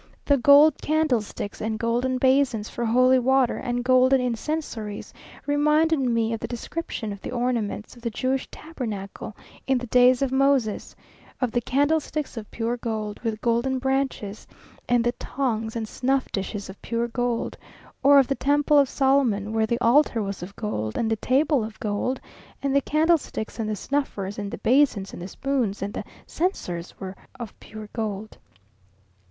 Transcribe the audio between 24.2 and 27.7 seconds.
and the basins, and the spoons, and the censors were of